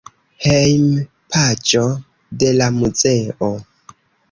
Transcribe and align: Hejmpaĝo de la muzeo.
Hejmpaĝo 0.45 1.85
de 2.45 2.51
la 2.59 2.73
muzeo. 2.81 3.53